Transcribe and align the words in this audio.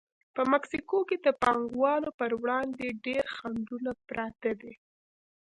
په 0.35 0.41
مکسیکو 0.51 0.99
کې 1.09 1.17
د 1.25 1.27
پانګوالو 1.41 2.09
پر 2.19 2.31
وړاندې 2.41 2.87
ډېر 3.05 3.23
خنډونه 3.35 3.91
پراته 4.07 4.51
دي. 4.61 4.73